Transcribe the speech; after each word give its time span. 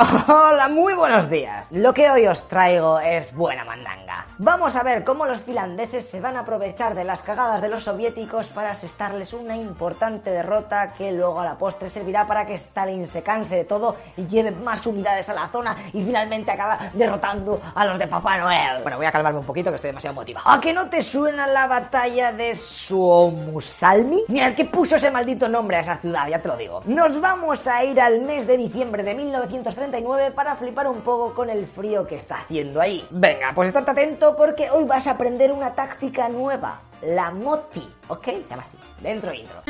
Hola, 0.00 0.68
muy 0.68 0.94
buenos 0.94 1.28
días. 1.28 1.72
Lo 1.72 1.92
que 1.92 2.08
hoy 2.08 2.24
os 2.28 2.46
traigo 2.46 3.00
es 3.00 3.34
buena 3.34 3.64
mandanga. 3.64 4.26
Vamos 4.38 4.76
a 4.76 4.84
ver 4.84 5.02
cómo 5.02 5.26
los 5.26 5.42
finlandeses 5.42 6.08
se 6.08 6.20
van 6.20 6.36
a 6.36 6.40
aprovechar 6.40 6.94
de 6.94 7.02
las 7.02 7.22
cagadas 7.22 7.60
de 7.60 7.68
los 7.68 7.82
soviéticos 7.82 8.46
para 8.46 8.70
asestarles 8.70 9.32
una 9.32 9.56
importante 9.56 10.30
derrota 10.30 10.92
que 10.92 11.10
luego 11.10 11.40
a 11.40 11.44
la 11.44 11.58
postre 11.58 11.90
servirá 11.90 12.28
para 12.28 12.46
que 12.46 12.54
Stalin 12.54 13.08
se 13.08 13.24
canse 13.24 13.56
de 13.56 13.64
todo 13.64 13.96
y 14.16 14.28
lleve 14.28 14.52
más 14.52 14.86
unidades 14.86 15.28
a 15.30 15.34
la 15.34 15.48
zona 15.48 15.76
y 15.92 16.04
finalmente 16.04 16.52
acaba 16.52 16.78
derrotando 16.92 17.60
a 17.74 17.84
los 17.84 17.98
de 17.98 18.06
Papá 18.06 18.38
Noel. 18.38 18.82
Bueno, 18.82 18.98
voy 18.98 19.06
a 19.06 19.10
calmarme 19.10 19.40
un 19.40 19.46
poquito 19.46 19.70
que 19.70 19.76
estoy 19.76 19.88
demasiado 19.88 20.14
motivado. 20.14 20.48
¿A 20.48 20.60
que 20.60 20.72
no 20.72 20.88
te 20.88 21.02
suena 21.02 21.48
la 21.48 21.66
batalla 21.66 22.30
de 22.30 22.54
Suomusalmi? 22.54 24.26
Mira, 24.28 24.46
el 24.46 24.54
que 24.54 24.66
puso 24.66 24.94
ese 24.94 25.10
maldito 25.10 25.48
nombre 25.48 25.78
a 25.78 25.80
esa 25.80 25.96
ciudad, 25.96 26.28
ya 26.28 26.40
te 26.40 26.46
lo 26.46 26.56
digo. 26.56 26.82
Nos 26.84 27.20
vamos 27.20 27.66
a 27.66 27.82
ir 27.82 28.00
al 28.00 28.20
mes 28.20 28.46
de 28.46 28.56
diciembre 28.56 29.02
de 29.02 29.14
1930 29.16 29.87
para 30.34 30.56
flipar 30.56 30.86
un 30.86 31.00
poco 31.00 31.34
con 31.34 31.50
el 31.50 31.66
frío 31.66 32.06
que 32.06 32.16
está 32.16 32.36
haciendo 32.36 32.80
ahí. 32.80 33.06
Venga, 33.10 33.52
pues 33.54 33.68
estate 33.68 33.90
atento 33.90 34.36
porque 34.36 34.70
hoy 34.70 34.84
vas 34.84 35.06
a 35.06 35.12
aprender 35.12 35.50
una 35.52 35.74
táctica 35.74 36.28
nueva, 36.28 36.80
la 37.02 37.30
moti, 37.30 37.88
¿ok? 38.08 38.24
Se 38.24 38.48
llama 38.48 38.62
así, 38.62 38.78
dentro 39.00 39.32
intro. 39.32 39.62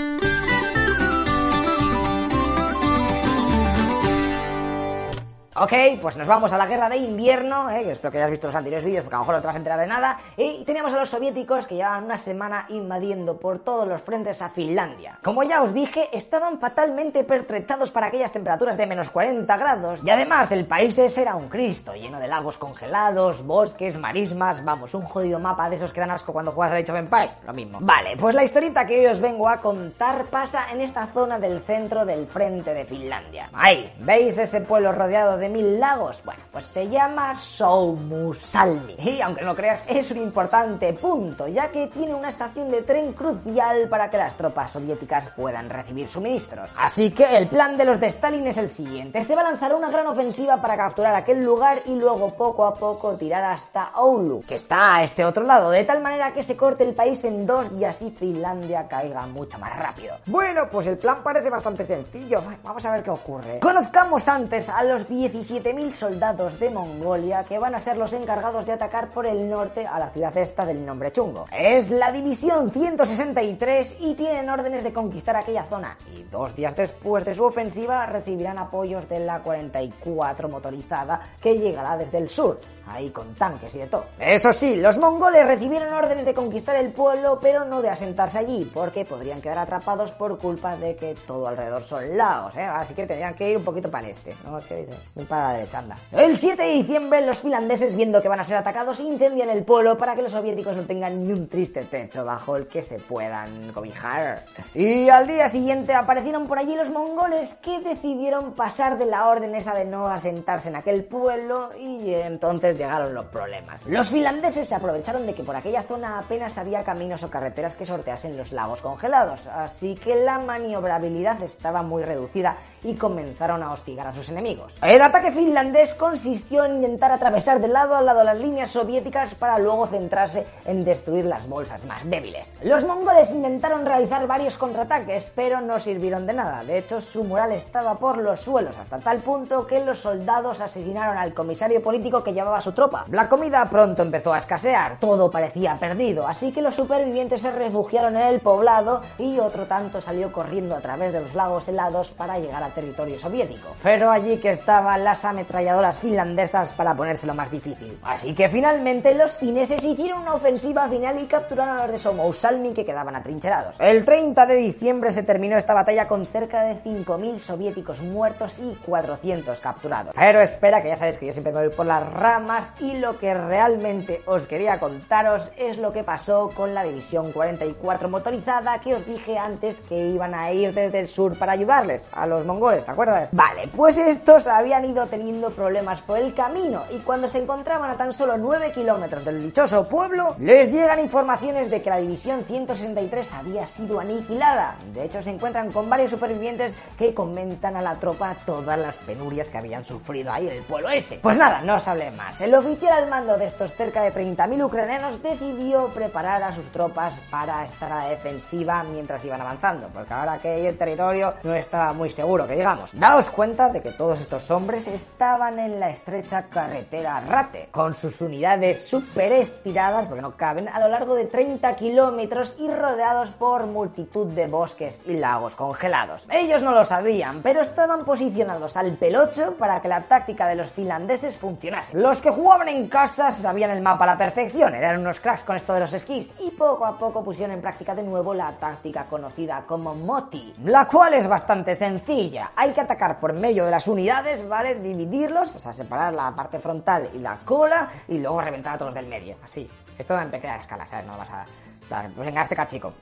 Ok, 5.61 5.73
pues 6.01 6.17
nos 6.17 6.29
vamos 6.29 6.53
a 6.53 6.57
la 6.57 6.67
guerra 6.67 6.89
de 6.89 6.99
invierno, 6.99 7.69
eh, 7.69 7.91
espero 7.91 8.13
que 8.13 8.19
hayas 8.19 8.31
visto 8.31 8.47
los 8.47 8.55
anteriores 8.55 8.85
vídeos 8.85 9.03
porque 9.03 9.17
a 9.17 9.19
lo 9.19 9.23
mejor 9.23 9.35
no 9.35 9.41
te 9.41 9.47
vas 9.49 9.57
a 9.57 9.59
enterar 9.59 9.81
de 9.81 9.87
nada. 9.89 10.21
Y 10.37 10.65
teníamos 10.65 10.95
a 10.95 10.99
los 11.01 11.09
soviéticos 11.09 11.67
que 11.67 11.75
llevaban 11.75 12.05
una 12.05 12.17
semana 12.17 12.67
invadiendo 12.69 13.39
por 13.39 13.59
todos 13.59 13.89
los 13.89 14.01
frentes 14.01 14.41
a 14.41 14.51
Finlandia. 14.51 15.19
Como 15.25 15.43
ya 15.43 15.63
os 15.63 15.75
dije, 15.75 16.11
estaban 16.13 16.61
fatalmente 16.61 17.25
pertretados 17.25 17.91
para 17.91 18.07
aquellas 18.07 18.31
temperaturas 18.31 18.77
de 18.77 18.87
menos 18.87 19.11
40 19.11 19.57
grados. 19.57 20.01
Y 20.05 20.11
además, 20.11 20.53
el 20.53 20.65
país 20.65 20.97
ese 20.97 21.23
era 21.23 21.35
un 21.35 21.49
Cristo, 21.49 21.93
lleno 21.95 22.21
de 22.21 22.29
lagos 22.29 22.57
congelados, 22.57 23.45
bosques, 23.45 23.99
marismas, 23.99 24.65
vamos, 24.65 24.95
un 24.95 25.03
jodido 25.03 25.41
mapa 25.41 25.69
de 25.69 25.77
esos 25.77 25.93
que 25.93 25.99
dan 25.99 26.13
asco 26.13 26.33
cuando 26.33 26.53
juegas 26.53 26.75
a 26.75 26.77
Age 26.77 26.93
of 26.93 26.99
Empires. 26.99 27.33
Lo 27.45 27.53
mismo. 27.53 27.79
Vale, 27.81 28.17
pues 28.17 28.33
la 28.37 28.45
historita 28.45 28.87
que 28.87 29.01
hoy 29.01 29.07
os 29.07 29.19
vengo 29.19 29.49
a 29.49 29.61
contar 29.61 30.27
pasa 30.27 30.71
en 30.71 30.83
esta 30.83 31.09
zona 31.09 31.41
del 31.41 31.63
centro 31.63 32.07
del 32.07 32.29
frente 32.29 32.75
de 32.75 32.85
Finlandia. 32.85 33.51
Ahí, 33.53 33.93
¿veis 33.99 34.39
ese 34.39 34.61
pueblo 34.61 34.93
rodeado 34.93 35.37
de 35.37 35.48
mil 35.49 35.81
lagos? 35.81 36.21
Bueno, 36.25 36.43
pues 36.53 36.67
se 36.67 36.89
llama 36.89 37.39
Soumusalmi. 37.39 38.97
Y 38.99 39.21
aunque 39.21 39.45
no 39.45 39.55
creas, 39.55 39.83
es 39.87 40.11
un 40.11 40.19
importante 40.19 40.93
punto, 40.93 41.49
ya 41.49 41.69
que 41.69 41.87
tiene 41.89 42.15
una 42.15 42.29
estación 42.29 42.71
de 42.71 42.83
tren 42.83 43.13
crucial 43.13 43.89
para 43.89 44.11
que 44.11 44.17
las 44.17 44.37
tropas 44.37 44.73
soviéticas 44.73 45.29
puedan 45.37 45.71
recibir 45.71 46.09
suministros. 46.09 46.71
Así 46.77 47.11
que 47.11 47.37
el 47.37 47.49
plan 47.49 47.77
de 47.77 47.85
los 47.85 48.01
de 48.01 48.09
Stalin 48.09 48.47
es 48.47 48.57
el 48.57 48.71
siguiente. 48.71 49.25
Se 49.25 49.35
va 49.35 49.43
a 49.43 49.51
lanzar 49.51 49.75
una 49.75 49.91
gran 49.91 50.07
ofensiva 50.07 50.61
para 50.61 50.77
capturar 50.77 51.15
aquel 51.15 51.45
lugar 51.45 51.81
y 51.87 51.95
luego 51.95 52.35
poco 52.35 52.67
a 52.67 52.75
poco 52.75 53.15
tirar 53.17 53.45
hasta 53.45 53.93
Oulu, 53.97 54.43
que 54.47 54.55
está 54.55 54.97
a 54.97 55.03
este 55.03 55.25
otro 55.25 55.45
lado, 55.45 55.71
de 55.71 55.85
tal 55.85 56.03
manera 56.03 56.33
que 56.33 56.43
se 56.43 56.57
corte 56.57 56.85
el 56.85 56.95
país 56.95 57.25
en 57.25 57.47
dos 57.47 57.73
y 57.73 57.85
así 57.85 58.11
Finlandia 58.11 58.89
caiga 58.89 59.27
mucho 59.27 59.59
más 59.59 59.77
rápido. 59.79 60.17
Bueno, 60.27 60.69
pues 60.71 60.87
el 60.87 60.99
plan 60.99 61.23
parece 61.23 61.51
bastante 61.51 61.85
sencillo. 61.85 62.43
Vamos 62.63 62.85
a 62.85 62.93
ver 62.93 63.03
qué 63.03 63.11
ocurre. 63.11 63.61
Conozcamos 63.61 64.29
antes 64.29 64.69
a 64.69 64.83
los 64.85 65.09
17.000 65.39 65.93
soldados 65.93 66.59
de 66.59 66.69
Mongolia 66.69 67.45
que 67.45 67.61
van 67.61 67.75
a 67.75 67.81
ser 67.81 67.97
los 67.97 68.13
encargados 68.13 68.67
de 68.67 68.73
atacar 68.73 69.11
por 69.11 69.25
el 69.25 69.49
norte 69.49 69.87
a 69.87 69.99
la 70.01 70.11
ciudad 70.11 70.37
esta 70.37 70.67
del 70.67 70.85
nombre 70.85 71.13
chungo. 71.13 71.45
Es 71.57 71.91
la 71.91 72.11
división 72.11 72.73
163 72.73 73.97
y 74.01 74.15
tienen 74.15 74.49
órdenes 74.49 74.83
de 74.83 74.93
conquistar 74.93 75.37
aquella 75.37 75.63
zona. 75.65 75.97
Y 76.13 76.25
dos 76.25 76.57
días 76.57 76.75
después 76.75 77.25
de 77.25 77.37
su 77.37 77.45
ofensiva 77.45 78.05
recibirán 78.07 78.59
apoyos 78.59 79.09
de 79.09 79.21
la 79.21 79.41
44 79.41 80.49
motorizada 80.49 81.21
que 81.41 81.57
llegará 81.57 81.97
desde 81.97 82.19
el 82.19 82.29
sur 82.29 82.59
ahí 82.89 83.11
con 83.11 83.35
tanques 83.35 83.75
y 83.75 83.79
de 83.79 83.87
todo. 83.87 84.07
Eso 84.19 84.53
sí, 84.53 84.77
los 84.77 84.99
mongoles 84.99 85.47
recibieron 85.47 85.93
órdenes 85.93 86.25
de 86.25 86.35
conquistar 86.35 86.77
el 86.77 86.93
pueblo, 86.93 87.39
pero 87.41 87.65
no 87.65 87.83
de 87.83 87.91
asentarse 87.91 88.39
allí, 88.39 88.71
porque 88.73 89.05
podrían 89.05 89.41
quedar 89.41 89.59
atrapados 89.59 90.11
por 90.13 90.39
culpa 90.39 90.77
de 90.77 90.97
que 90.97 91.15
todo 91.27 91.49
alrededor 91.49 91.83
son 91.83 92.17
laos, 92.17 92.57
¿eh? 92.57 92.63
Así 92.65 92.95
que 92.95 93.07
tendrían 93.07 93.35
que 93.35 93.51
ir 93.51 93.57
un 93.57 93.65
poquito 93.65 93.91
para 93.91 94.07
el 94.07 94.13
este, 94.13 94.35
¿no? 94.45 94.61
¿Qué 94.61 94.89
Muy 95.15 95.25
para 95.25 95.49
la 95.49 95.59
derecha, 95.59 95.79
anda. 95.79 95.99
El 96.13 96.39
7 96.39 96.63
de 96.63 96.69
diciembre, 96.69 97.27
los 97.27 97.39
finlandeses, 97.39 97.95
viendo 97.95 98.23
que 98.23 98.29
van 98.29 98.41
a 98.41 98.45
ser 98.45 98.57
atacados, 98.57 99.01
incendian 99.01 99.51
el 99.51 99.65
pueblo 99.65 99.99
para 99.99 100.15
que 100.15 100.23
los 100.23 100.33
soviéticos 100.33 100.77
no 100.77 100.85
tengan 100.85 101.27
ni 101.27 101.33
un 101.33 101.49
triste 101.49 101.85
techo 101.85 102.25
bajo 102.25 102.57
el 102.57 102.67
que 102.69 102.83
se 102.83 102.99
puedan 102.99 103.73
cobijar. 103.73 104.45
Y 104.75 105.09
al 105.09 105.27
día 105.27 105.49
siguiente 105.49 105.95
aparecieron 105.95 106.47
por 106.47 106.59
allí 106.59 106.75
los 106.75 106.91
mongoles 106.91 107.55
que 107.55 107.81
decidieron 107.81 108.53
pasar 108.53 108.99
de 108.99 109.07
la 109.07 109.29
orden 109.29 109.55
esa 109.55 109.75
de 109.75 109.85
no 109.85 110.07
asentarse 110.07 110.69
en 110.69 110.77
aquel 110.77 111.05
pueblo 111.05 111.71
y 111.79 112.15
entonces 112.15 112.78
llegaron 112.79 113.13
los 113.13 113.27
problemas. 113.27 113.85
Los 113.87 114.09
finlandeses 114.09 114.69
se 114.69 114.75
aprovecharon 114.75 115.27
de 115.27 115.35
que 115.35 115.43
por 115.43 115.57
aquella 115.57 115.83
zona 115.83 116.19
apenas 116.19 116.57
había 116.57 116.85
caminos 116.85 117.23
o 117.23 117.31
carreteras 117.31 117.75
que 117.75 117.85
sorteasen 117.85 118.37
los 118.37 118.53
lagos 118.53 118.81
congelados, 118.81 119.47
así 119.49 119.97
que 119.97 120.15
la 120.15 120.39
maniobrabilidad 120.39 121.43
estaba 121.43 121.83
muy 121.83 122.05
reducida 122.05 122.57
y 122.83 122.95
comenzaron 122.95 123.63
a 123.63 123.73
hostigar 123.73 124.07
a 124.07 124.15
sus 124.15 124.29
enemigos. 124.31 124.79
El 124.83 125.03
ataque 125.03 125.33
finlandés 125.33 125.93
consistió 125.95 126.65
en 126.65 126.77
intentar 126.77 127.13
atravesar 127.13 127.61
de 127.61 127.69
lado 127.69 127.97
a 127.97 128.03
lado 128.03 128.25
las 128.25 128.39
líneas 128.39 128.71
soviéticas 128.71 129.35
para 129.35 129.59
luego 129.59 129.87
centrarse 129.87 130.47
en 130.65 130.85
destruir 130.85 131.25
las 131.25 131.49
bolsas 131.49 131.85
más 131.85 132.09
débiles. 132.09 132.55
Los 132.63 132.85
mongoles 132.85 133.31
intentaron 133.31 133.85
realizar 133.85 134.27
varios 134.27 134.57
contraataques, 134.57 135.33
pero 135.35 135.61
no 135.61 135.79
sirvieron 135.81 136.27
de 136.27 136.35
nada. 136.35 136.63
De 136.63 136.79
hecho, 136.79 137.01
su 137.01 137.25
moral 137.25 137.53
estaba 137.53 137.97
por 137.97 138.19
los 138.19 138.41
suelos, 138.41 138.79
hasta 138.79 138.99
tal 138.99 139.19
punto 139.19 139.67
que 139.67 139.85
los 139.85 139.99
soldados 139.99 140.61
asesinaron 140.61 141.17
al 141.17 141.35
comisario 141.35 141.83
político 141.83 142.23
que 142.23 142.33
llevaba 142.33 142.61
su 142.61 142.68
tropa. 142.73 143.05
La 143.11 143.29
comida 143.29 143.69
pronto 143.71 144.03
empezó 144.03 144.33
a 144.33 144.39
escasear, 144.39 144.99
todo 144.99 145.31
parecía 145.31 145.77
perdido, 145.77 146.27
así 146.27 146.53
que 146.53 146.63
los 146.63 146.75
supervivientes 146.75 147.43
se 147.43 147.51
refugiaron 147.51 148.17
en 148.17 148.29
el 148.29 148.41
poblado 148.41 149.03
y 149.19 149.39
otro 149.39 149.67
tanto 149.67 150.01
salió 150.01 150.33
corriendo 150.33 150.77
a 150.77 150.81
través 150.81 151.13
de 151.13 151.21
los 151.21 151.35
lagos 151.35 151.69
helados 151.69 152.11
para 152.11 152.39
llegar 152.39 152.63
al 152.63 152.73
territorio 152.73 153.19
soviético. 153.19 153.69
Pero 153.83 154.11
allí 154.11 154.39
que 154.39 154.53
estaban 154.53 155.05
las 155.05 155.25
ametralladoras 155.25 155.99
finlandesas 155.99 156.73
para 156.73 156.95
ponérselo 156.95 157.35
más 157.35 157.51
difícil. 157.51 157.99
Así 158.03 158.35
que 158.35 158.49
finalmente 158.49 159.15
los 159.15 159.37
fineses 159.37 159.85
hicieron 159.85 160.23
una 160.23 160.35
ofensiva 160.35 160.89
final 160.89 161.21
y 161.21 161.27
capturaron 161.27 161.79
a 161.79 161.83
los 161.83 161.93
de 161.93 161.99
Somousalmi 161.99 162.75
que 162.75 162.85
quedaban 162.85 163.17
atrincherados. 163.17 163.81
El 163.81 164.05
30 164.05 164.47
de 164.47 164.55
diciembre 164.57 165.11
se 165.11 165.23
terminó 165.23 165.57
esta 165.57 165.75
batalla 165.75 166.09
con 166.09 166.27
cerca 166.27 166.63
de 166.63 166.83
5.000 166.83 167.39
soviéticos 167.39 168.01
muertos 168.01 168.59
y 168.59 168.75
400 168.85 169.61
capturados. 169.61 170.15
Pero 170.15 170.41
espera, 170.41 170.83
que 170.83 170.89
ya 170.89 170.97
sabéis 170.97 171.19
que 171.19 171.27
yo 171.27 171.33
siempre 171.33 171.53
me 171.53 171.67
voy 171.67 171.75
por 171.75 171.87
las 171.87 172.11
ramas 172.13 172.58
y 172.81 172.99
lo 172.99 173.19
que 173.19 173.35
realmente 173.35 174.23
os 174.27 174.47
quería 174.47 174.81
contaros 174.81 175.51
es 175.57 175.79
lo 175.79 175.93
que 175.93 176.05
pasó 176.05 176.51
con 176.55 176.75
la 176.75 176.83
división 176.83 177.33
44 177.33 178.09
motorizada 178.09 178.81
que 178.81 178.95
os 178.95 179.07
dije 179.07 179.39
antes 179.39 179.81
que 179.83 180.09
iban 180.09 180.35
a 180.35 180.53
ir 180.53 180.75
desde 180.75 181.01
el 181.01 181.09
sur 181.09 181.39
para 181.39 181.53
ayudarles 181.53 182.09
a 182.13 182.27
los 182.27 182.45
mongoles, 182.45 182.85
¿te 182.85 182.91
acuerdas? 182.91 183.29
Vale, 183.33 183.69
pues 183.69 183.99
estos 183.99 184.47
habían 184.47 184.85
ido 184.85 185.07
teniendo 185.07 185.51
problemas 185.51 186.03
por 186.03 186.19
el 186.19 186.35
camino 186.35 186.85
y 186.91 186.99
cuando 186.99 187.29
se 187.29 187.39
encontraban 187.39 187.91
a 187.91 187.97
tan 187.97 188.13
solo 188.13 188.37
9 188.37 188.73
kilómetros 188.73 189.25
del 189.25 189.43
dichoso 189.43 189.87
pueblo, 189.87 190.35
les 190.39 190.71
llegan 190.73 191.01
informaciones 191.01 191.71
de 191.71 191.81
que 191.83 191.91
la 191.91 191.99
división 191.99 192.45
163 192.45 193.33
había 193.35 193.67
sido 193.67 194.01
aniquilada. 194.01 194.77
De 194.93 195.05
hecho, 195.05 195.23
se 195.23 195.31
encuentran 195.31 195.71
con 195.71 195.89
varios 195.89 196.11
supervivientes 196.11 196.75
que 196.97 197.15
comentan 197.15 197.77
a 197.77 197.83
la 197.83 197.95
tropa 197.97 198.37
todas 198.45 198.79
las 198.79 198.99
penurias 198.99 199.51
que 199.51 199.59
habían 199.59 199.85
sufrido 199.85 200.33
ahí 200.33 200.49
en 200.49 200.55
el 200.55 200.63
pueblo 200.65 200.89
ese. 200.89 201.19
Pues 201.23 201.39
nada, 201.39 201.61
no 201.63 201.77
os 201.77 201.87
hablé 201.87 202.11
más. 202.11 202.41
El 202.41 202.48
oficial 202.55 202.93
al 202.93 203.09
mando 203.09 203.37
de 203.37 203.47
estos 203.47 203.73
cerca 203.75 204.03
de 204.03 204.13
30.000 204.13 204.65
ucranianos 204.65 205.23
decidió 205.23 205.89
preparar 205.89 206.43
a 206.43 206.53
sus 206.53 206.67
tropas 206.73 207.15
para 207.31 207.65
estar 207.65 207.93
a 207.93 208.05
la 208.05 208.11
defensiva 208.11 208.83
mientras 208.85 209.25
iban 209.25 209.41
avanzando, 209.41 209.89
porque 209.93 210.15
ahora 210.15 210.39
que 210.39 210.69
el 210.69 210.79
territorio 210.79 211.35
no 211.43 211.55
estaba 211.55 211.93
muy 211.93 212.11
seguro, 212.11 212.47
que 212.47 212.55
digamos. 212.55 212.91
Daos 212.93 213.31
cuenta 213.31 213.71
de 213.71 213.83
que 213.83 213.91
todos 213.91 214.21
estos 214.21 214.51
hombres 214.51 214.87
estaban 214.87 215.59
en 215.59 215.81
la 215.81 215.91
estrecha 215.91 216.45
carretera 216.45 217.21
Rate, 217.21 217.69
con 217.71 217.95
sus 217.95 218.21
unidades 218.21 218.87
súper 218.87 219.33
estiradas, 219.33 220.07
porque 220.07 220.23
no 220.23 220.37
caben, 220.37 220.69
a 220.69 220.79
lo 220.81 220.89
largo 220.89 221.15
de 221.15 221.25
30 221.25 221.75
kilómetros 221.77 222.57
y 222.59 222.71
rodeados 222.71 223.31
por 223.31 223.67
multitud 223.67 224.27
de 224.29 224.47
bosques 224.47 225.01
y 225.07 225.15
lagos 225.15 225.55
congelados. 225.55 226.27
Ellos 226.31 226.63
no 226.63 226.73
lo 226.73 226.85
sabían, 226.85 227.43
pero 227.43 227.61
estaban 227.61 228.05
posicionados 228.05 228.77
al 228.77 228.93
pelocho 228.93 229.55
para 229.59 229.83
que 229.83 229.89
la 229.89 230.03
táctica 230.03 230.47
de 230.47 230.55
los 230.55 230.71
finlandeses 230.71 231.37
funcionase. 231.37 231.97
Los 231.97 232.21
jugaban 232.31 232.69
en 232.69 232.89
casa 232.89 233.31
sabían 233.31 233.71
el 233.71 233.83
mapa 233.83 234.05
a 234.05 234.09
la 234.09 234.19
perfección, 234.19 234.75
eran 234.75 235.01
unos 235.01 235.21
cracks 235.21 235.45
con 235.45 235.57
esto 235.57 235.75
de 235.75 235.81
los 235.81 235.93
esquís, 235.93 236.33
y 236.41 236.51
poco 236.51 236.85
a 236.85 236.99
poco 236.99 237.25
pusieron 237.25 237.55
en 237.55 237.61
práctica 237.61 237.95
de 237.95 238.03
nuevo 238.03 238.35
la 238.35 238.53
táctica 238.53 239.05
conocida 239.05 239.65
como 239.67 239.95
Moti, 239.95 240.55
la 240.65 240.87
cual 240.87 241.15
es 241.15 241.29
bastante 241.29 241.75
sencilla. 241.75 242.53
Hay 242.57 242.73
que 242.73 242.81
atacar 242.81 243.19
por 243.19 243.33
medio 243.33 243.65
de 243.65 243.71
las 243.71 243.87
unidades, 243.87 244.47
¿vale? 244.49 244.77
Dividirlos, 244.77 245.55
o 245.55 245.59
sea, 245.59 245.73
separar 245.73 246.13
la 246.15 246.35
parte 246.35 246.59
frontal 246.59 247.11
y 247.15 247.19
la 247.19 247.39
cola, 247.45 247.89
y 248.09 248.19
luego 248.19 248.41
reventar 248.41 248.75
a 248.75 248.79
todos 248.79 248.95
del 248.95 249.07
medio, 249.07 249.37
así. 249.45 249.69
Esto 249.99 250.19
en 250.21 250.31
pequeña 250.31 250.57
escala, 250.57 250.87
¿sabes? 250.87 251.07
No 251.07 251.19
vas 251.19 251.31
a 251.31 251.45
Pues 251.89 252.27
venga, 252.27 252.43
este 252.43 252.55
cachico. 252.55 252.93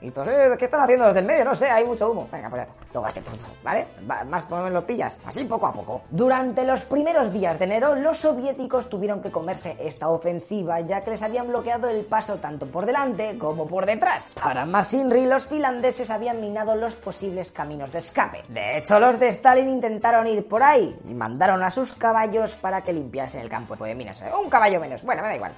Y 0.00 0.10
pues, 0.10 0.28
eh, 0.28 0.54
¿qué 0.58 0.66
están 0.66 0.82
haciendo 0.82 1.06
los 1.06 1.14
del 1.14 1.24
medio? 1.24 1.44
No 1.44 1.54
sé, 1.54 1.70
hay 1.70 1.84
mucho 1.84 2.10
humo. 2.10 2.28
Venga, 2.30 2.50
pues 2.50 2.66
ya. 2.66 2.74
Luego 2.92 3.08
este 3.08 3.22
¿vale? 3.62 3.86
Más 4.28 4.44
por 4.44 4.70
lo 4.70 4.86
pillas. 4.86 5.20
Así 5.24 5.44
poco 5.44 5.66
a 5.66 5.72
poco. 5.72 6.02
Durante 6.10 6.64
los 6.64 6.82
primeros 6.82 7.32
días 7.32 7.58
de 7.58 7.64
enero, 7.64 7.94
los 7.94 8.18
soviéticos 8.18 8.88
tuvieron 8.88 9.22
que 9.22 9.30
comerse 9.30 9.76
esta 9.80 10.08
ofensiva, 10.08 10.80
ya 10.80 11.02
que 11.02 11.12
les 11.12 11.22
habían 11.22 11.48
bloqueado 11.48 11.88
el 11.88 12.04
paso 12.04 12.36
tanto 12.36 12.66
por 12.66 12.86
delante 12.86 13.38
como 13.38 13.66
por 13.66 13.86
detrás. 13.86 14.30
Para 14.42 14.66
más 14.66 14.92
Inri, 14.92 15.26
los 15.26 15.46
finlandeses 15.46 16.10
habían 16.10 16.40
minado 16.40 16.74
los 16.76 16.94
posibles 16.94 17.50
caminos 17.52 17.92
de 17.92 17.98
escape. 17.98 18.44
De 18.48 18.78
hecho, 18.78 18.98
los 19.00 19.18
de 19.18 19.28
Stalin 19.28 19.68
intentaron 19.68 20.26
ir 20.26 20.46
por 20.46 20.62
ahí 20.62 20.98
y 21.08 21.14
mandaron 21.14 21.62
a 21.62 21.70
sus 21.70 21.92
caballos 21.92 22.54
para 22.56 22.82
que 22.82 22.92
limpiasen 22.92 23.40
el 23.40 23.48
campo 23.48 23.76
de 23.76 23.94
minas. 23.94 24.22
Un 24.42 24.50
caballo 24.50 24.80
menos. 24.80 25.02
Bueno, 25.02 25.22
me 25.22 25.28
da 25.28 25.36
igual. 25.36 25.52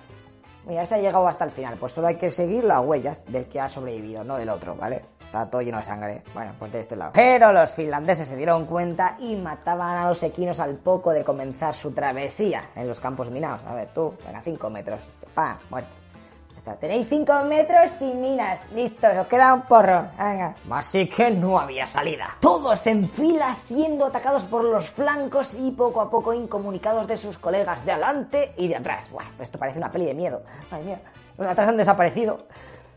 Mira, 0.67 0.87
se 0.87 0.95
ha 0.95 0.99
llegado 0.99 1.27
hasta 1.27 1.45
el 1.45 1.51
final. 1.51 1.77
Pues 1.79 1.93
solo 1.93 2.07
hay 2.09 2.17
que 2.17 2.31
seguir 2.31 2.65
las 2.65 2.81
huellas 2.85 3.25
del 3.27 3.47
que 3.47 3.61
ha 3.61 3.69
sobrevivido, 3.69 4.25
no 4.25 4.37
del 4.37 4.49
otro, 4.49 4.75
¿vale? 4.77 5.03
Está 5.21 5.49
todo 5.49 5.63
lleno 5.63 5.79
de 5.79 5.83
sangre. 5.83 6.23
Bueno, 6.35 6.53
pues 6.59 6.73
de 6.73 6.81
este 6.81 6.95
lado. 6.95 7.13
Pero 7.15 7.53
los 7.53 7.75
finlandeses 7.75 8.29
se 8.29 8.37
dieron 8.37 8.67
cuenta 8.67 9.17
y 9.19 9.35
mataban 9.35 9.97
a 9.97 10.09
los 10.09 10.23
equinos 10.23 10.61
al 10.61 10.77
poco 10.77 11.11
de 11.11 11.25
comenzar 11.25 11.75
su 11.75 11.93
travesía 11.93 12.71
en 12.77 12.87
los 12.87 13.01
campos 13.01 13.31
minados. 13.31 13.61
A 13.67 13.75
ver, 13.75 13.89
tú, 13.95 14.15
venga, 14.25 14.41
5 14.43 14.71
metros. 14.71 15.01
¡Pam! 15.35 15.57
Muerto. 15.71 16.02
Tenéis 16.79 17.09
5 17.09 17.45
metros 17.45 17.91
sin 17.91 18.21
minas. 18.21 18.71
Listo, 18.71 19.09
os 19.21 19.27
queda 19.27 19.53
un 19.53 19.63
porro. 19.63 20.07
Venga. 20.17 20.55
Así 20.71 21.09
que 21.09 21.31
no 21.31 21.59
había 21.59 21.87
salida. 21.87 22.37
Todos 22.41 22.87
en 22.87 23.09
fila 23.11 23.55
siendo 23.55 24.07
atacados 24.07 24.45
por 24.45 24.63
los 24.65 24.89
flancos 24.91 25.55
y 25.55 25.73
poco 25.73 26.01
a 26.01 26.09
poco 26.09 26.33
incomunicados 26.33 27.09
de 27.09 27.17
sus 27.17 27.37
colegas 27.39 27.85
de 27.85 27.93
adelante 27.93 28.55
y 28.57 28.69
de 28.69 28.77
atrás. 28.77 29.11
Buah, 29.11 29.25
esto 29.41 29.59
parece 29.59 29.79
una 29.79 29.91
peli 29.91 30.07
de 30.07 30.15
miedo. 30.15 30.43
Ay, 30.71 30.85
mía. 30.85 31.01
Los 31.37 31.49
atrás 31.49 31.69
han 31.69 31.77
desaparecido. 31.77 32.47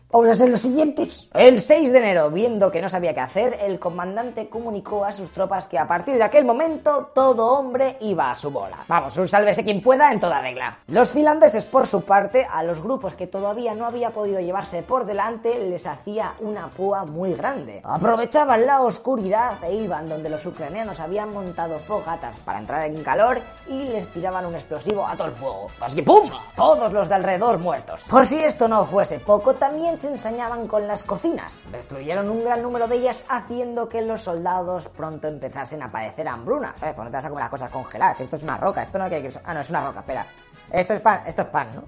Vamos 0.08 0.30
a 0.30 0.34
ser 0.34 0.48
los 0.48 0.60
siguientes. 0.60 1.28
El 1.34 1.60
6 1.60 1.90
de 1.90 1.98
enero, 1.98 2.30
viendo 2.30 2.70
que 2.70 2.80
no 2.80 2.88
sabía 2.88 3.12
qué 3.12 3.20
hacer, 3.20 3.58
el 3.60 3.80
comandante 3.80 4.48
comunicó 4.48 5.04
a 5.04 5.10
sus 5.10 5.32
tropas 5.32 5.66
que 5.66 5.80
a 5.80 5.88
partir 5.88 6.14
de 6.14 6.22
aquel 6.22 6.44
momento 6.44 7.10
todo 7.12 7.58
hombre 7.58 7.96
iba 8.00 8.30
a 8.30 8.36
su 8.36 8.52
bola. 8.52 8.84
Vamos, 8.86 9.16
un 9.16 9.28
sálvese 9.28 9.64
quien 9.64 9.82
pueda 9.82 10.12
en 10.12 10.20
toda 10.20 10.40
regla. 10.40 10.78
Los 10.86 11.10
finlandeses, 11.10 11.64
por 11.64 11.88
su 11.88 12.02
parte, 12.02 12.46
a 12.48 12.62
los 12.62 12.80
grupos 12.80 13.14
que 13.14 13.26
todavía 13.26 13.74
no 13.74 13.84
había 13.84 14.10
podido 14.10 14.38
llevarse 14.38 14.84
por 14.84 15.06
delante, 15.06 15.58
les 15.58 15.84
hacía 15.88 16.34
una 16.38 16.68
púa 16.68 17.04
muy 17.04 17.34
grande. 17.34 17.80
Aprovechaban 17.82 18.64
la 18.64 18.82
oscuridad 18.82 19.62
e 19.64 19.74
iban 19.74 20.08
donde 20.08 20.30
los 20.30 20.46
ucranianos 20.46 21.00
habían 21.00 21.32
montado 21.32 21.80
fogatas 21.80 22.38
para 22.38 22.60
entrar 22.60 22.86
en 22.86 23.02
calor 23.02 23.40
y 23.66 23.82
les 23.88 24.06
tiraban 24.12 24.46
un 24.46 24.54
explosivo 24.54 25.04
a 25.04 25.16
todo 25.16 25.28
el 25.28 25.34
fuego. 25.34 25.66
Así 25.80 25.96
que 25.96 26.04
¡pum! 26.04 26.30
Todos 26.54 26.92
los 26.92 27.08
de 27.08 27.16
alrededor 27.16 27.58
muertos. 27.58 28.04
Por 28.08 28.24
si 28.24 28.36
esto 28.36 28.68
no 28.68 28.86
fuese 28.86 29.18
poco, 29.18 29.54
también 29.54 29.95
se 29.98 30.08
ensañaban 30.08 30.66
con 30.66 30.86
las 30.86 31.02
cocinas. 31.02 31.62
Destruyeron 31.70 32.28
un 32.28 32.44
gran 32.44 32.62
número 32.62 32.86
de 32.86 32.96
ellas 32.96 33.22
haciendo 33.28 33.88
que 33.88 34.02
los 34.02 34.22
soldados 34.22 34.88
pronto 34.88 35.28
empezasen 35.28 35.82
a 35.82 35.90
padecer 35.90 36.28
hambruna. 36.28 36.74
Eh, 36.82 36.92
pues 36.94 37.04
no 37.04 37.06
te 37.06 37.16
vas 37.16 37.24
a 37.24 37.28
comer 37.28 37.44
las 37.44 37.50
cosas 37.50 37.70
congeladas, 37.70 38.20
esto 38.20 38.36
es 38.36 38.42
una 38.42 38.56
roca, 38.56 38.82
esto 38.82 38.98
no 38.98 39.04
hay 39.04 39.10
que... 39.10 39.40
Ah, 39.44 39.54
no, 39.54 39.60
es 39.60 39.70
una 39.70 39.86
roca, 39.86 40.00
espera. 40.00 40.26
Esto 40.70 40.94
es 40.94 41.00
pan, 41.00 41.22
esto 41.26 41.42
es 41.42 41.48
pan, 41.48 41.68
¿no? 41.74 41.84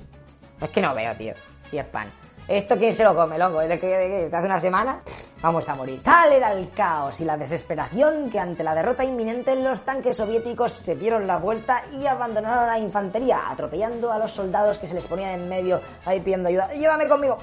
Es 0.60 0.70
que 0.70 0.80
no 0.80 0.94
veo, 0.94 1.14
tío. 1.16 1.34
Si 1.60 1.78
es 1.78 1.86
pan. 1.86 2.08
¿Esto 2.48 2.78
quién 2.78 2.94
se 2.94 3.04
lo 3.04 3.14
come, 3.14 3.36
loco? 3.36 3.60
¿De 3.60 3.78
qué? 3.78 4.30
hace 4.32 4.46
una 4.46 4.58
semana? 4.58 5.02
Vamos 5.42 5.68
a 5.68 5.74
morir. 5.74 6.02
Tal 6.02 6.32
era 6.32 6.50
el 6.52 6.70
caos 6.70 7.20
y 7.20 7.26
la 7.26 7.36
desesperación 7.36 8.30
que 8.30 8.40
ante 8.40 8.64
la 8.64 8.74
derrota 8.74 9.04
inminente 9.04 9.54
los 9.54 9.82
tanques 9.82 10.16
soviéticos 10.16 10.72
se 10.72 10.96
dieron 10.96 11.26
la 11.26 11.36
vuelta 11.36 11.82
y 11.92 12.06
abandonaron 12.06 12.66
la 12.66 12.78
infantería, 12.78 13.50
atropellando 13.50 14.10
a 14.10 14.18
los 14.18 14.32
soldados 14.32 14.78
que 14.78 14.86
se 14.86 14.94
les 14.94 15.04
ponían 15.04 15.40
en 15.40 15.46
medio 15.46 15.82
ahí 16.06 16.20
pidiendo 16.20 16.48
ayuda. 16.48 16.72
¡Llévame 16.72 17.06
conmigo! 17.06 17.36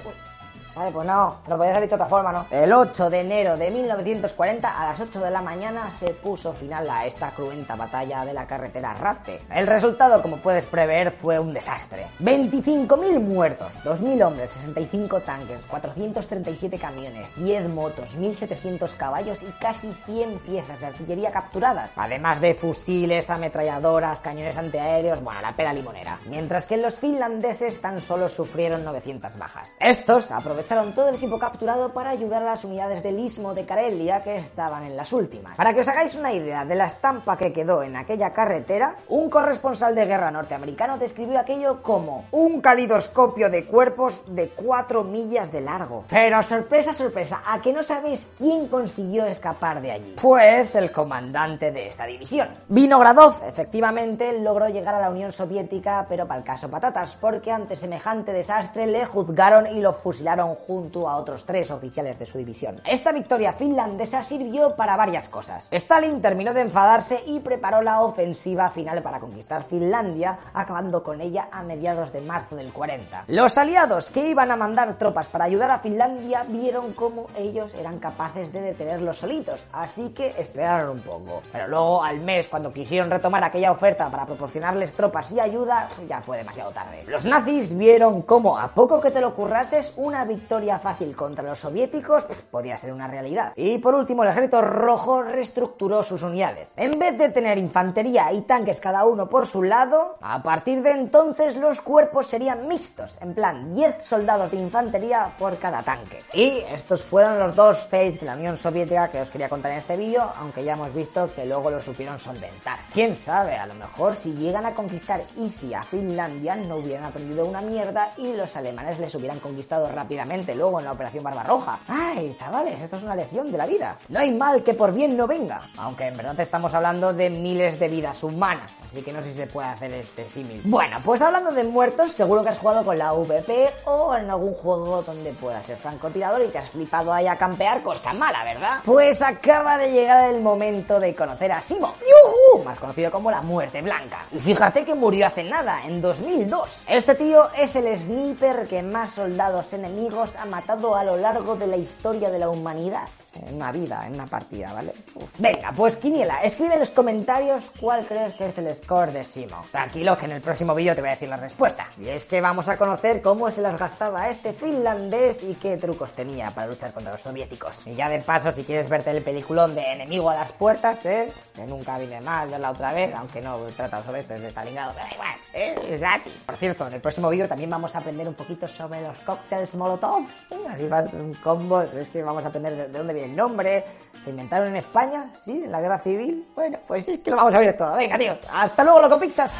Vale, 0.75 0.91
pues 0.91 1.07
no, 1.07 1.37
no 1.47 1.57
podía 1.57 1.73
salir 1.73 1.87
de 1.87 1.95
otra 1.95 2.07
forma, 2.07 2.33
¿no? 2.33 2.45
El 2.51 2.73
8 2.73 3.09
de 3.09 3.21
enero 3.21 3.55
de 3.55 3.71
1940, 3.71 4.81
a 4.81 4.87
las 4.87 4.99
8 4.99 5.21
de 5.21 5.31
la 5.31 5.41
mañana, 5.41 5.89
se 5.89 6.09
puso 6.09 6.51
final 6.51 6.89
a 6.89 7.05
esta 7.05 7.31
cruenta 7.31 7.77
batalla 7.77 8.25
de 8.25 8.33
la 8.33 8.45
carretera 8.45 8.93
Ratte. 8.93 9.41
El 9.49 9.67
resultado, 9.67 10.21
como 10.21 10.35
puedes 10.37 10.65
prever, 10.65 11.11
fue 11.11 11.39
un 11.39 11.53
desastre. 11.53 12.07
25.000 12.19 13.21
muertos, 13.21 13.71
2.000 13.85 14.25
hombres, 14.25 14.51
65 14.51 15.21
tanques, 15.21 15.61
437 15.69 16.77
camiones, 16.77 17.33
10 17.37 17.69
motos, 17.69 18.17
1.700 18.17 18.97
caballos 18.97 19.41
y 19.43 19.51
casi 19.61 19.93
100 20.05 20.39
piezas 20.39 20.81
de 20.81 20.87
artillería 20.87 21.31
capturadas. 21.31 21.91
Además 21.95 22.41
de 22.41 22.53
fusiles, 22.53 23.29
ametralladoras, 23.29 24.19
cañones 24.19 24.57
antiaéreos, 24.57 25.23
bueno, 25.23 25.39
la 25.39 25.55
pera 25.55 25.71
limonera. 25.71 26.19
Mientras 26.25 26.65
que 26.65 26.75
los 26.75 26.95
finlandeses 26.95 27.79
tan 27.79 28.01
solo 28.01 28.27
sufrieron 28.27 28.83
900 28.83 29.37
bajas. 29.37 29.73
Estos 29.79 30.31
aprovecharon 30.31 30.64
aprovecharon 30.65 30.93
todo 30.93 31.09
el 31.09 31.15
equipo 31.15 31.37
capturado 31.37 31.93
para 31.93 32.09
ayudar 32.09 32.41
a 32.41 32.45
las 32.45 32.63
unidades 32.63 33.03
del 33.03 33.19
istmo 33.19 33.53
de 33.53 33.65
Karelia 33.65 34.23
que 34.23 34.37
estaban 34.37 34.83
en 34.83 34.97
las 34.97 35.13
últimas. 35.13 35.55
Para 35.55 35.75
que 35.75 35.81
os 35.81 35.87
hagáis 35.87 36.15
una 36.15 36.33
idea 36.33 36.65
de 36.65 36.73
la 36.73 36.87
estampa 36.87 37.37
que 37.37 37.53
quedó 37.53 37.83
en 37.83 37.95
aquella 37.95 38.33
carretera, 38.33 38.95
un 39.09 39.29
corresponsal 39.29 39.93
de 39.93 40.07
guerra 40.07 40.31
norteamericano 40.31 40.97
describió 40.97 41.39
aquello 41.39 41.83
como 41.83 42.25
un 42.31 42.61
calidoscopio 42.61 43.51
de 43.51 43.65
cuerpos 43.65 44.23
de 44.27 44.49
4 44.49 45.03
millas 45.03 45.51
de 45.51 45.61
largo. 45.61 46.05
Pero 46.09 46.41
sorpresa, 46.41 46.93
sorpresa, 46.93 47.43
¿a 47.45 47.61
que 47.61 47.71
no 47.71 47.83
sabéis 47.83 48.27
quién 48.35 48.67
consiguió 48.67 49.25
escapar 49.25 49.81
de 49.81 49.91
allí? 49.91 50.15
Pues 50.19 50.73
el 50.73 50.91
comandante 50.91 51.71
de 51.71 51.89
esta 51.89 52.07
división. 52.07 52.49
Vinogradov, 52.69 53.43
efectivamente, 53.47 54.39
logró 54.39 54.67
llegar 54.69 54.95
a 54.95 54.99
la 54.99 55.11
Unión 55.11 55.31
Soviética, 55.31 56.07
pero 56.09 56.27
para 56.27 56.39
el 56.39 56.43
caso 56.43 56.71
patatas, 56.71 57.15
porque 57.21 57.51
ante 57.51 57.75
semejante 57.75 58.33
desastre 58.33 58.87
le 58.87 59.05
juzgaron 59.05 59.67
y 59.67 59.79
lo 59.79 59.93
fusilaron 59.93 60.54
junto 60.55 61.09
a 61.09 61.17
otros 61.17 61.45
tres 61.45 61.71
oficiales 61.71 62.17
de 62.19 62.25
su 62.25 62.37
división. 62.37 62.81
Esta 62.85 63.11
victoria 63.11 63.53
finlandesa 63.53 64.23
sirvió 64.23 64.75
para 64.75 64.97
varias 64.97 65.29
cosas. 65.29 65.67
Stalin 65.71 66.21
terminó 66.21 66.53
de 66.53 66.61
enfadarse 66.61 67.21
y 67.25 67.39
preparó 67.39 67.81
la 67.81 68.01
ofensiva 68.01 68.69
final 68.69 69.01
para 69.01 69.19
conquistar 69.19 69.63
Finlandia, 69.63 70.37
acabando 70.53 71.03
con 71.03 71.21
ella 71.21 71.49
a 71.51 71.63
mediados 71.63 72.11
de 72.13 72.21
marzo 72.21 72.55
del 72.55 72.71
40. 72.71 73.25
Los 73.27 73.57
aliados 73.57 74.11
que 74.11 74.29
iban 74.29 74.51
a 74.51 74.55
mandar 74.55 74.97
tropas 74.97 75.27
para 75.27 75.45
ayudar 75.45 75.71
a 75.71 75.79
Finlandia 75.79 76.45
vieron 76.47 76.93
cómo 76.93 77.27
ellos 77.37 77.73
eran 77.75 77.99
capaces 77.99 78.51
de 78.51 78.61
detenerlos 78.61 79.17
solitos, 79.17 79.63
así 79.73 80.09
que 80.09 80.35
esperaron 80.37 80.97
un 80.97 81.01
poco. 81.01 81.43
Pero 81.51 81.67
luego, 81.67 82.03
al 82.03 82.19
mes, 82.21 82.47
cuando 82.47 82.71
quisieron 82.71 83.09
retomar 83.09 83.43
aquella 83.43 83.71
oferta 83.71 84.09
para 84.09 84.25
proporcionarles 84.25 84.93
tropas 84.93 85.31
y 85.31 85.39
ayuda, 85.39 85.89
ya 86.07 86.21
fue 86.21 86.37
demasiado 86.37 86.71
tarde. 86.71 87.03
Los 87.07 87.25
nazis 87.25 87.75
vieron 87.77 88.21
cómo, 88.21 88.57
a 88.57 88.69
poco 88.69 88.99
que 89.01 89.11
te 89.11 89.21
lo 89.21 89.35
currases, 89.35 89.93
una 89.95 90.23
victoria 90.25 90.44
victoria 90.45 90.77
fácil 90.77 91.15
contra 91.15 91.43
los 91.43 91.57
soviéticos 91.57 92.23
podía 92.51 92.77
ser 92.77 92.93
una 92.93 93.07
realidad. 93.07 93.53
Y 93.55 93.79
por 93.79 93.95
último, 93.95 94.21
el 94.21 94.29
ejército 94.29 94.61
rojo 94.61 95.23
reestructuró 95.23 96.03
sus 96.03 96.21
unidades. 96.21 96.71
En 96.77 96.99
vez 96.99 97.17
de 97.17 97.29
tener 97.29 97.57
infantería 97.57 98.31
y 98.31 98.41
tanques 98.41 98.79
cada 98.79 99.05
uno 99.05 99.27
por 99.27 99.47
su 99.47 99.63
lado, 99.63 100.19
a 100.21 100.43
partir 100.43 100.83
de 100.83 100.91
entonces 100.91 101.55
los 101.55 101.81
cuerpos 101.81 102.27
serían 102.27 102.67
mixtos, 102.67 103.17
en 103.21 103.33
plan 103.33 103.73
10 103.73 104.05
soldados 104.05 104.51
de 104.51 104.57
infantería 104.57 105.31
por 105.39 105.57
cada 105.57 105.81
tanque. 105.81 106.21
Y 106.33 106.59
estos 106.71 107.03
fueron 107.03 107.39
los 107.39 107.55
dos 107.55 107.87
fails 107.87 108.19
de 108.19 108.27
la 108.27 108.35
Unión 108.35 108.55
Soviética 108.55 109.07
que 109.07 109.21
os 109.21 109.31
quería 109.31 109.49
contar 109.49 109.71
en 109.71 109.79
este 109.79 109.97
vídeo, 109.97 110.31
aunque 110.37 110.63
ya 110.63 110.73
hemos 110.73 110.93
visto 110.93 111.27
que 111.33 111.47
luego 111.47 111.71
lo 111.71 111.81
supieron 111.81 112.19
solventar. 112.19 112.77
Quién 112.93 113.15
sabe, 113.15 113.55
a 113.55 113.65
lo 113.65 113.73
mejor 113.73 114.15
si 114.15 114.31
llegan 114.33 114.67
a 114.67 114.75
conquistar 114.75 115.23
Easy 115.39 115.73
a 115.73 115.81
Finlandia 115.81 116.55
no 116.55 116.75
hubieran 116.75 117.05
aprendido 117.05 117.47
una 117.47 117.61
mierda 117.61 118.11
y 118.17 118.33
los 118.33 118.55
alemanes 118.55 118.99
les 118.99 119.15
hubieran 119.15 119.39
conquistado 119.39 119.87
rápidamente 119.87 120.34
luego 120.43 120.79
en 120.79 120.85
la 120.85 120.91
Operación 120.91 121.23
Barbarroja. 121.23 121.79
¡Ay, 121.87 122.35
chavales! 122.37 122.81
Esto 122.81 122.97
es 122.97 123.03
una 123.03 123.15
lección 123.15 123.51
de 123.51 123.57
la 123.57 123.65
vida. 123.65 123.97
No 124.09 124.19
hay 124.19 124.31
mal 124.33 124.63
que 124.63 124.73
por 124.73 124.91
bien 124.91 125.15
no 125.15 125.27
venga. 125.27 125.61
Aunque 125.77 126.07
en 126.07 126.17
verdad 126.17 126.37
estamos 126.39 126.73
hablando 126.73 127.13
de 127.13 127.29
miles 127.29 127.79
de 127.79 127.87
vidas 127.87 128.21
humanas. 128.23 128.71
Así 128.85 129.01
que 129.01 129.13
no 129.13 129.21
sé 129.21 129.31
si 129.31 129.39
se 129.39 129.47
puede 129.47 129.69
hacer 129.69 129.93
este 129.93 130.27
símil. 130.27 130.61
Bueno, 130.65 130.97
pues 131.03 131.21
hablando 131.21 131.51
de 131.51 131.63
muertos, 131.63 132.11
seguro 132.11 132.43
que 132.43 132.49
has 132.49 132.59
jugado 132.59 132.83
con 132.83 132.97
la 132.97 133.13
VP 133.13 133.73
o 133.85 134.15
en 134.15 134.29
algún 134.29 134.53
juego 134.53 135.01
donde 135.03 135.31
puedas 135.33 135.65
ser 135.65 135.77
francotirador 135.77 136.43
y 136.43 136.49
te 136.49 136.57
has 136.57 136.69
flipado 136.69 137.13
ahí 137.13 137.27
a 137.27 137.37
campear 137.37 137.81
cosa 137.81 138.13
mala, 138.13 138.43
¿verdad? 138.43 138.81
Pues 138.83 139.21
acaba 139.21 139.77
de 139.77 139.91
llegar 139.91 140.29
el 140.31 140.41
momento 140.41 140.99
de 140.99 141.15
conocer 141.15 141.51
a 141.51 141.61
Simo, 141.61 141.93
¡Yuhu! 141.99 142.63
más 142.63 142.79
conocido 142.79 143.11
como 143.11 143.31
la 143.31 143.41
Muerte 143.41 143.81
Blanca. 143.81 144.25
Y 144.31 144.39
fíjate 144.39 144.83
que 144.83 144.95
murió 144.95 145.27
hace 145.27 145.43
nada, 145.43 145.85
en 145.85 146.01
2002. 146.01 146.81
Este 146.87 147.15
tío 147.15 147.49
es 147.53 147.75
el 147.75 147.97
sniper 147.97 148.67
que 148.67 148.81
más 148.81 149.11
soldados 149.11 149.73
enemigos 149.73 150.24
ha 150.37 150.45
matado 150.45 150.95
a 150.95 151.03
lo 151.03 151.17
largo 151.17 151.55
de 151.55 151.67
la 151.67 151.77
historia 151.77 152.29
de 152.29 152.39
la 152.39 152.49
humanidad. 152.49 153.07
En 153.35 153.55
una 153.55 153.71
vida, 153.71 154.05
en 154.05 154.13
una 154.13 154.25
partida, 154.27 154.73
¿vale? 154.73 154.93
Venga, 155.37 155.71
pues 155.75 155.95
Quiniela, 155.97 156.43
escribe 156.43 156.73
en 156.73 156.79
los 156.79 156.91
comentarios 156.91 157.71
cuál 157.79 158.05
crees 158.05 158.33
que 158.35 158.47
es 158.47 158.57
el 158.57 158.73
score 158.75 159.11
de 159.11 159.23
Simo. 159.23 159.65
Tranquilo, 159.71 160.17
que 160.17 160.25
en 160.25 160.31
el 160.31 160.41
próximo 160.41 160.73
vídeo 160.73 160.95
te 160.95 161.01
voy 161.01 161.09
a 161.09 161.13
decir 161.13 161.29
la 161.29 161.37
respuesta. 161.37 161.87
Y 161.99 162.07
es 162.07 162.25
que 162.25 162.41
vamos 162.41 162.69
a 162.69 162.77
conocer 162.77 163.21
cómo 163.21 163.49
se 163.51 163.61
las 163.61 163.77
gastaba 163.77 164.29
este 164.29 164.53
finlandés 164.53 165.43
y 165.43 165.55
qué 165.55 165.77
trucos 165.77 166.13
tenía 166.13 166.51
para 166.51 166.67
luchar 166.67 166.93
contra 166.93 167.11
los 167.11 167.21
soviéticos. 167.21 167.85
Y 167.85 167.95
ya 167.95 168.09
de 168.09 168.19
paso, 168.19 168.51
si 168.51 168.63
quieres 168.63 168.89
verte 168.89 169.11
el 169.11 169.21
peliculón 169.21 169.75
de 169.75 169.81
Enemigo 169.81 170.29
a 170.29 170.35
las 170.35 170.51
Puertas, 170.51 171.05
¿eh? 171.05 171.31
Que 171.53 171.65
nunca 171.65 171.97
vine 171.97 172.21
más 172.21 172.49
de 172.49 172.59
la 172.59 172.71
otra 172.71 172.93
vez, 172.93 173.13
aunque 173.15 173.41
no 173.41 173.57
trata 173.75 174.03
sobre 174.03 174.21
esto, 174.21 174.35
es 174.35 174.41
de 174.41 174.49
Stalingrado, 174.49 174.93
pero 174.95 175.07
igual, 175.13 175.35
¿eh? 175.53 175.75
es 175.89 175.99
gratis. 175.99 176.43
Por 176.45 176.55
cierto, 176.55 176.87
en 176.87 176.93
el 176.93 177.01
próximo 177.01 177.29
vídeo 177.29 177.47
también 177.47 177.69
vamos 177.69 177.95
a 177.95 177.99
aprender 177.99 178.27
un 178.27 178.33
poquito 178.33 178.67
sobre 178.67 179.01
los 179.01 179.17
cócteles 179.19 179.73
Molotov. 179.75 180.25
Así 180.69 180.87
va 180.87 181.03
un 181.13 181.33
combo, 181.35 181.81
es 181.81 182.09
que 182.09 182.23
vamos 182.23 182.45
a 182.45 182.49
aprender 182.49 182.75
de, 182.75 182.87
de 182.87 182.97
dónde 182.97 183.13
viene 183.13 183.24
el 183.25 183.35
nombre. 183.35 183.83
¿Se 184.23 184.29
inventaron 184.29 184.69
en 184.69 184.77
España? 184.77 185.31
¿Sí? 185.35 185.63
¿En 185.65 185.71
la 185.71 185.81
guerra 185.81 185.99
civil? 185.99 186.47
Bueno, 186.55 186.79
pues 186.87 187.07
es 187.07 187.19
que 187.19 187.29
lo 187.29 187.37
vamos 187.37 187.53
a 187.53 187.59
ver 187.59 187.77
todo. 187.77 187.95
Venga, 187.95 188.17
tíos. 188.17 188.39
Hasta 188.51 188.83
luego, 188.83 189.01
loco 189.01 189.19
pizzas. 189.19 189.55